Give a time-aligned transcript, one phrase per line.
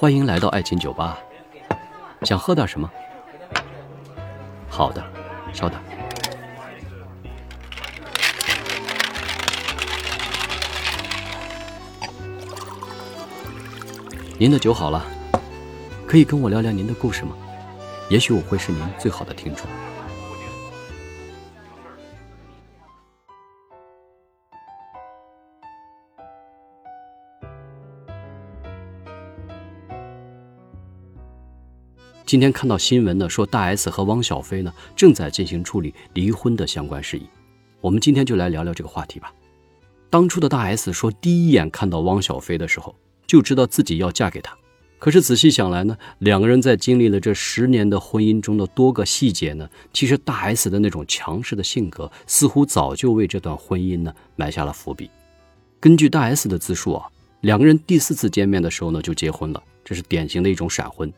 [0.00, 1.18] 欢迎来到爱情酒吧，
[2.22, 2.90] 想喝点什么？
[4.66, 5.04] 好的，
[5.52, 5.78] 稍等。
[14.38, 15.04] 您的酒好了，
[16.06, 17.36] 可以跟我聊聊您的故事吗？
[18.08, 19.66] 也许我会是您最好的听众。
[32.30, 37.22] 今天看到新闻呢，说大 S 和汪小菲呢正在进行处理离婚的相关事宜。
[37.80, 39.34] 我们今天就来聊聊这个话题吧。
[40.08, 42.94] 当初的大 S 说，第一眼看到汪小菲的时候，
[43.26, 44.56] 就知道自己要嫁给他。
[45.00, 55.10] 可是仔细想来呢，两个人在经历了这十年的婚姻中的多个细节呢，其实大 S 的那种强势的性格，似乎早就为这段婚姻呢埋下了伏笔。
[55.80, 57.08] 根据大 S 的自述啊，
[57.40, 61.12] 两个人第四次见面的时候呢就结婚了，这是典型的一种闪婚。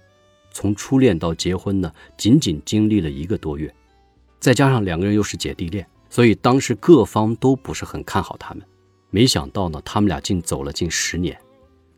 [0.53, 3.75] 从初恋到结婚呢，仅仅经历了一个多月，
[4.39, 8.62] 再加上两个人又是姐弟恋，所以当时各方都不是很看好他们。
[9.11, 11.39] 没想到呢，他们俩竟走了近十年。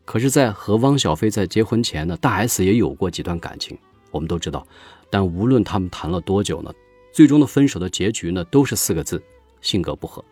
[0.03, 3.77] 可是，在和汪小菲在结婚前呢，大 S 也有过几段感情，
[4.11, 4.65] 我们都知道。
[5.09, 6.71] 但无论他们谈了多久呢，
[7.11, 9.21] 最终的分手的结局呢，都是四个字：
[9.61, 10.23] 性格不合。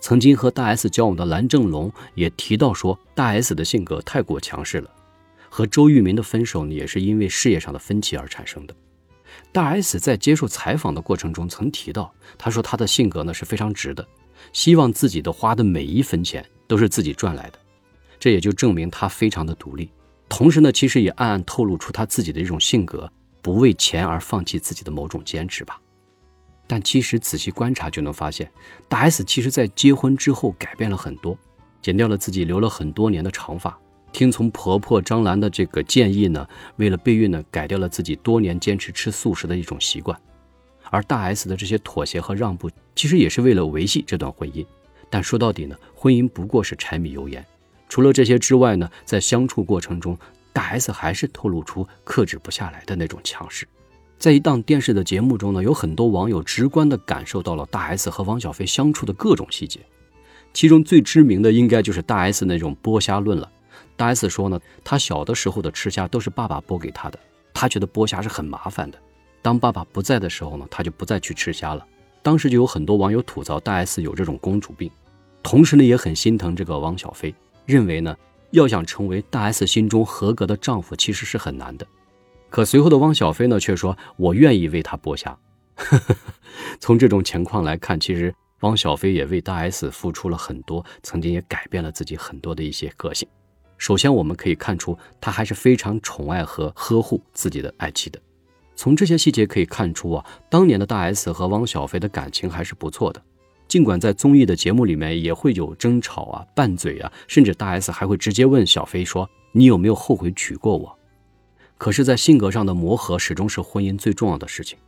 [0.00, 4.90] 曾经和大 S 交往的蓝正龙也提到说，大 S 的性格太过强势了。
[5.56, 8.74] 和周渝民的分手呢，也是因为事业上的分歧而产生的。
[9.52, 14.04] 大 S 在接受采访的过程中曾提到，他说他的性格呢是非常直的，
[14.52, 17.58] 希望自己的花的每一分钱都是自己赚来的，
[18.18, 19.88] 这也就证明他非常的独立。
[20.28, 23.08] 同时呢，其实也暗暗透露出他自己的一种性格，
[23.40, 25.80] 不为钱而放弃自己的某种坚持吧。
[26.66, 28.50] 但其实仔细观察就能发现，
[28.88, 31.38] 大 S 其实在结婚之后改变了很多，
[31.80, 33.78] 剪掉了自己留了很多年的长发。
[34.14, 40.16] 听从婆婆张兰的这个建议呢，为了备孕呢，改掉了自己多年坚持吃素食的一种习惯。
[40.88, 44.64] 而大 S 的这些妥协和让步，其实也是为了维系这段婚姻。
[45.10, 47.44] 但说到底呢，婚姻不过是柴米油盐。
[47.88, 50.16] 除了这些之外呢，在相处过程中，
[50.52, 53.66] 大 S 还是透露出克制不下来的那种强势。
[54.16, 59.80] 在一档电视的节目中呢，有很多网友直观地感受到了大 S 和汪小菲相处的各种细节。
[60.52, 63.50] 其中最知名的应该就是大 S 那种剥虾论了。
[63.96, 67.18] 大 S 说呢，他小的时候的吃虾都是爸爸剥给他的，
[67.52, 68.98] 他觉得剥虾是很麻烦的。
[69.42, 71.86] 当爸爸不在的时候呢，他就不再去吃虾了。
[72.22, 74.90] 当时就有很多网友吐槽大 S 有这种公主病，
[75.42, 77.34] 同时呢也很心疼这个汪小菲，
[77.66, 78.16] 认为呢
[78.52, 81.86] 要想成为大 S 心中合格的丈夫其实是很难的。
[82.48, 85.36] 可随后的汪小菲呢却说：“我愿意为他剥虾。
[86.80, 93.28] ”从这种情况来看，其实汪小菲也为大 S 付出了很多，曾经也改变了自己很多的一些个性。
[93.84, 98.18] 首先，我们可以看出，他还是非常宠爱和呵护自己的爱妻的。
[98.74, 103.22] 从这些细节可以看出啊，当年的大 S 和汪小菲的感情还是不错的。
[103.68, 110.98] 尽管在综艺的节目里面也会有争吵啊、拌嘴啊，甚至大 S 还会直接问小飞说：“你有没有后悔娶过我？”
[111.76, 114.78] 可是，在性格上的磨合始终是婚姻最重要的事情。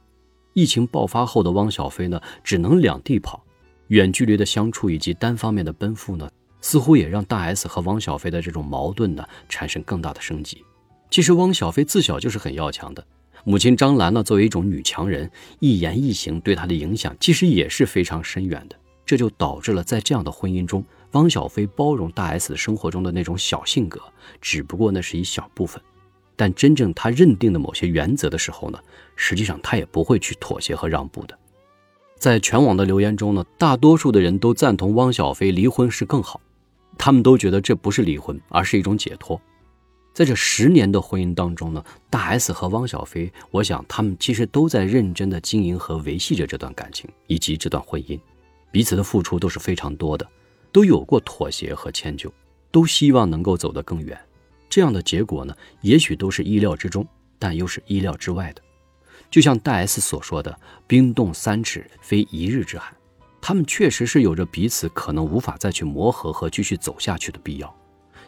[0.55, 3.45] 疫情爆发后的汪小菲呢，只能两地跑，
[3.89, 6.31] 远距离的相处以及单方面的奔赴呢。
[6.67, 10.65] 似乎也让大 S 和汪小菲的这种矛盾呢产生更大的升级。
[11.09, 13.07] 其实汪小菲自小就是很要强的，
[13.45, 18.75] 母亲张兰呢作为一种女强人，一言一行对她的影响其实也是非常深远的。
[19.05, 24.01] 这就导致了在这样的婚姻中，汪小菲包容大 S 的生活中的那种小性格，
[24.41, 25.81] 只不过那是一小部分。
[26.35, 28.79] 但真正他认定的某些原则的时候呢，
[29.15, 31.39] 实际上他也不会去妥协和让步的。
[32.19, 36.41] 在全网的留言中呢，大多数的人都赞同汪小菲离婚是更好。
[36.99, 39.41] 他们都觉得这不是离婚，而是一种解脱。
[40.13, 48.19] 在这十年的婚姻当中呢，大 S 和汪小菲，我想他们其实都在认真的经营和维系着这段感情以及这段婚姻，
[48.71, 50.27] 彼此的付出都是非常多的，
[50.73, 52.33] 都有过妥协和迁就，
[52.71, 54.19] 都希望能够走得更远。
[54.71, 57.07] 这样的结果呢，也许都是意料之中，
[57.39, 58.63] 但又是意料之外的。
[59.31, 62.95] 就像大 S 所说的：“冰冻三尺，非一日之寒。”
[63.49, 67.77] 他们确实是有着彼此可能无法再去磨合和继续走下去的必要，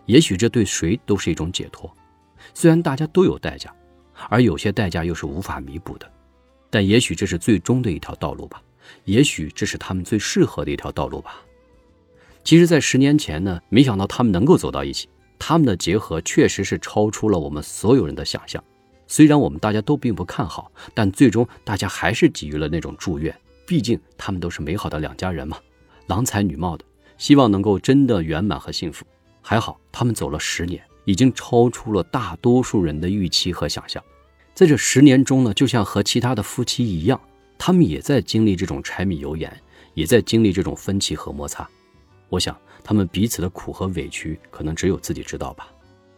[0.07, 1.93] 也许这对谁都是一种解脱。
[2.55, 3.75] 虽然大家都有代价，
[4.29, 6.09] 而有些代价又是无法弥补的，
[6.71, 8.63] 但也许这是最终的一条道路吧。
[9.07, 11.43] 也许这是他们最适合的一条道路吧。
[12.45, 18.63] 其实，在十年前呢，没想到他们能够走到一起，他们的结合确实是超出了我们所有人的想象。
[19.09, 23.37] 虽然我们大家都并不看好，但最终大家还是给予了那种祝愿。
[23.69, 25.59] 毕竟他们都是美好的两家人嘛，
[26.07, 26.85] 郎才女貌的，
[27.19, 29.05] 希望能够真的圆满和幸福。
[29.43, 34.03] 还好他们走了十年，已经超出了大多数人的预期和想象。
[34.55, 37.21] 在这十年中呢，就像和其他的夫妻一样，
[37.59, 39.55] 他们也在经历这种柴米油盐，
[39.93, 41.69] 也在经历这种分歧和摩擦。
[42.31, 45.69] 我想，他们彼此的苦和委屈，可能只有自己知道吧。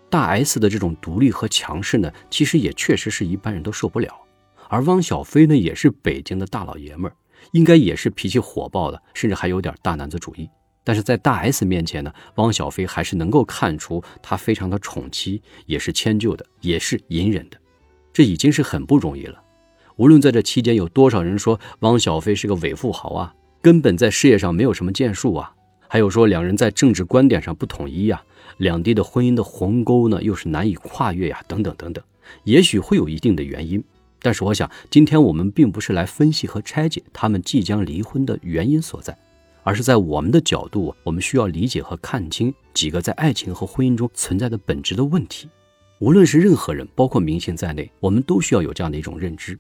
[0.09, 4.17] 大 S 的这种独立和强势呢，其实也确实是一般人都受不了。
[4.69, 7.15] 而汪小菲呢，也是北京的大老爷们儿，
[7.53, 10.49] 应该也是脾气火爆的，甚至还有点大男子主义。
[10.83, 17.57] 但是在大 S 面前呢，汪小菲还是能够看出他非常的宠妻，也是迁就的，也是隐忍的。
[18.13, 19.41] 这已经是很不容易了。
[19.97, 25.53] 无论在这期间有多少人说汪小菲是个伪富豪啊，根本在事业上没有什么建树啊，
[25.87, 28.23] 还有说两人在政治观点上不统一呀，
[28.57, 32.03] 两地的婚姻的鸿沟呢又是难以跨越呀，等等等等，
[32.45, 33.85] 也许会有一定的原因。
[34.23, 39.17] 但是我想，今天我们并不是来分析和拆解他们即将离婚的原因所在，
[39.63, 45.49] 而是在我们的角度，我们需要理解和看清几个在爱情和婚姻中存在的本质的问题。
[46.01, 49.59] 无论是任何人，包括明星在内，我们都需要有这样的一种认知，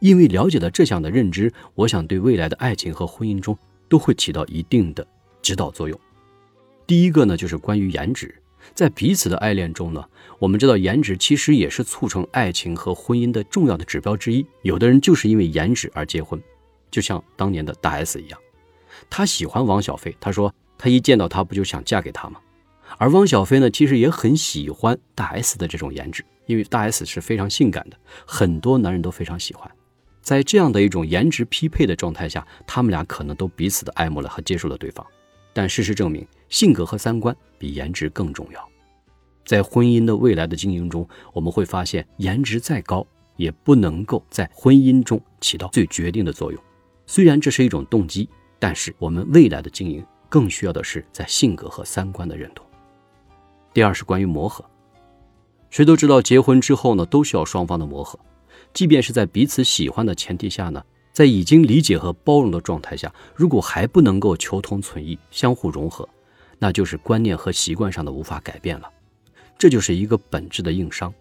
[0.00, 3.56] 因为了解了这项的认知，我想对未来的爱情和婚姻中
[3.88, 5.06] 都会起到一定的
[5.42, 5.98] 指导作用。
[6.86, 8.34] 第一个呢，就是关于颜值，
[8.74, 10.04] 在彼此的爱恋中呢，
[10.38, 14.46] 我们知道颜值其实也是促成爱情和婚姻的重要的指标之一。
[14.62, 16.40] 有的人就是因为颜值而结婚，
[16.90, 18.38] 就像当年的大 S 一样，
[19.10, 22.40] 她喜欢王小飞，她说她一见到他不就想嫁给他吗？
[22.98, 29.70] 而汪小菲呢，其实也很喜欢大 S 的这种颜值，因为大 S 是非常性感的，很多男人都非常喜欢。
[30.20, 35.04] 在这样的一种颜值匹配的状态下，他们俩可能都彼此的爱慕了和接受了对方。
[35.52, 38.68] 但事实证明，性格和三观比颜值更重要。
[39.44, 43.06] 在婚姻的未来的经营中，我们会发现，颜值再高
[43.36, 46.62] 也不能够在婚姻中起到最决定的作用。
[47.06, 48.28] 虽然这是一种动机，
[48.58, 52.64] 但是我们未来的经营更需要的是在性格和三观的认同。
[53.74, 54.64] 第二是关于磨合，
[55.70, 58.18] 谁都知道结婚之后呢，都需要双方的磨合，
[58.72, 60.82] 即便是在彼此喜欢的前提下呢，
[61.12, 66.08] 在已经理解和包容的状态下，如果还不能够求同存异、相互融合，
[66.58, 68.90] 那就是观念和习惯上的无法改变了，
[69.58, 71.12] 这就是一个本质的硬伤。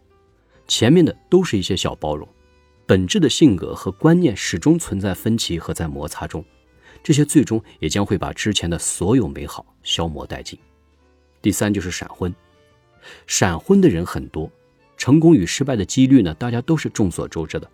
[0.67, 2.25] 前面的都是一些小包容，
[2.85, 6.45] 本质的性格和观念始终存在分歧和在摩擦中，
[7.03, 10.57] 这些最终也将会把之前的所有美好消磨殆尽。
[11.41, 12.33] 第三就是闪婚，
[13.27, 14.49] 闪婚的人很多，
[14.95, 17.69] 成功与失败的几率呢，大家都是众所周知的。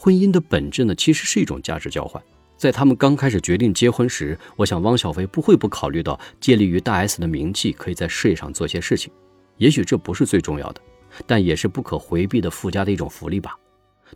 [0.00, 2.22] 婚姻的本质呢，其实是一种价值交换。
[2.56, 9.12] 在他们刚开始决定结婚时，我想汪小菲不会不考虑到借力于大 S 的名气，可以在事业上做些事情。
[9.56, 10.80] 也许这不是最重要的，
[11.26, 13.56] 但也是不可回避的附加的一种福利吧。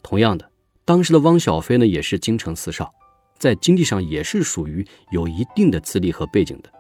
[0.05, 0.49] 同样的，
[0.85, 2.89] 当时的汪小菲呢，也是京城四少，
[3.37, 6.71] 在经济上也是属于有一定的资历和背景的。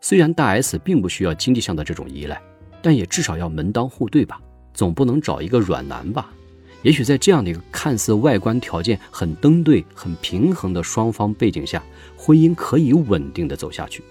[0.00, 2.42] 虽然大 S 并不需要经济上的这种依赖，
[2.82, 4.40] 但也至少要门当户对吧？
[4.74, 6.32] 总不能找一个软男吧？
[6.82, 11.82] 也许在这样的一个看似外观条件很登对、很平衡的双方背景下，
[12.16, 14.02] 婚姻可以稳定的走下去。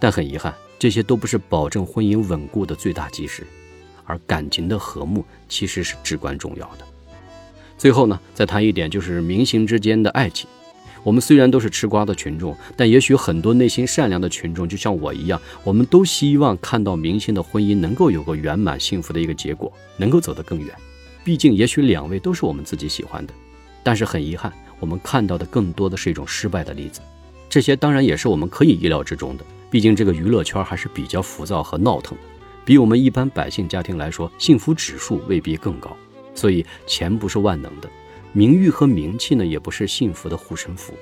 [0.00, 3.46] 但很遗憾，这些都不是保证婚姻稳固的最大基石，
[4.04, 6.84] 而感情的和睦其实是至关重要的。
[7.76, 10.48] 最后呢，再谈一点，就是明星之间的爱情。
[11.04, 20.74] 我们虽然都是吃瓜的群众，但也许很多内心善良的群众，就像我一样，我们都希望看到明星的婚姻能够有个圆满幸福的一个结果，能够走得更远。
[21.24, 23.34] 毕竟，也许两位都是我们自己喜欢的，
[23.82, 27.00] 但是很遗憾，我们看到的更多的是一种失败的例子。
[27.48, 32.24] 这些当然也是我们可以意料之中的，毕竟这个娱乐圈还是比较浮躁和闹腾的，
[32.64, 35.96] 比我们一般百姓家庭来说，幸福指数未必更高。
[36.34, 37.88] 所以，钱不是万能的。
[38.32, 40.92] 名誉和名气呢，也不是幸福的护身符，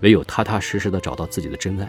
[0.00, 1.88] 唯有踏踏实实的找到自己的真爱，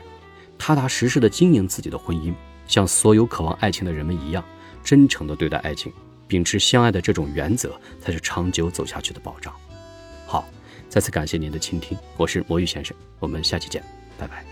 [0.57, 2.33] 踏踏实实的经营自己的婚姻，
[2.67, 4.43] 像所有渴望爱情的人们一样，
[4.83, 5.91] 真诚的对待爱情，
[6.31, 9.53] 秉持相爱的这种原则，才是长久走下去的保障。
[10.25, 10.47] 好，
[10.88, 13.83] 再次感谢您的倾听，我是魔芋先生，我们下期见，
[14.17, 14.50] 拜拜。